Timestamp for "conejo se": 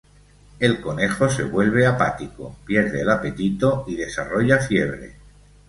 0.81-1.43